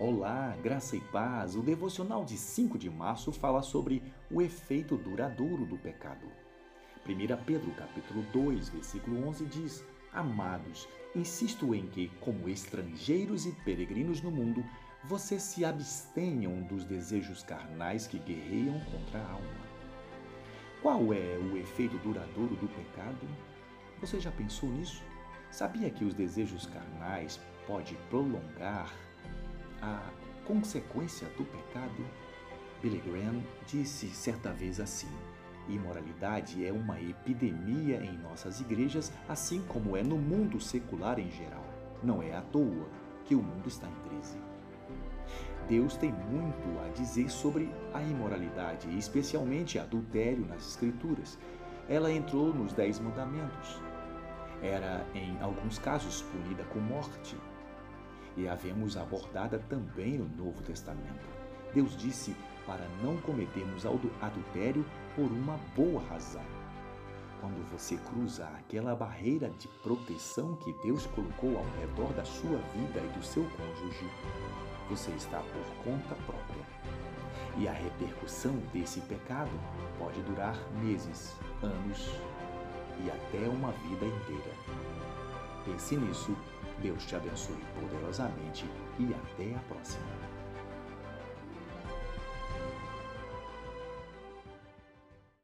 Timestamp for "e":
0.94-1.00, 13.44-13.50, 58.38-58.48, 73.00-73.18, 77.58-77.66, 83.04-83.10, 88.98-89.12